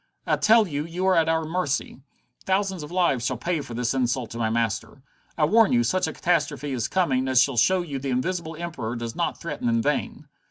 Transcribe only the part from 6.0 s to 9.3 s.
a catastrophe is coming as shall show you the Invisible Emperor does